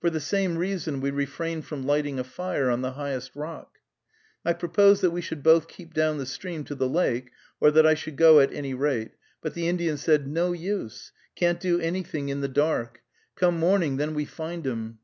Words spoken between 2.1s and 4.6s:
a fire on the highest rock. I